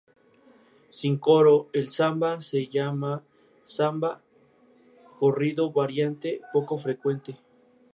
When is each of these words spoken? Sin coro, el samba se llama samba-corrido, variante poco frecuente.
Sin 0.99 1.17
coro, 1.19 1.69
el 1.73 1.87
samba 1.87 2.41
se 2.41 2.65
llama 2.65 3.21
samba-corrido, 3.63 5.69
variante 5.71 6.41
poco 6.51 6.79
frecuente. 6.79 7.37